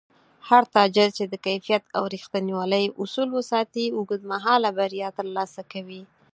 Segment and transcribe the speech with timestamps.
[0.47, 6.01] هر تاجر چې د کیفیت او رښتینولۍ اصول وساتي، اوږدمهاله بریا ترلاسه کوي